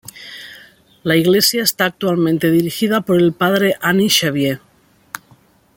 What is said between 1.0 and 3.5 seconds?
La iglesia está actualmente dirigida por el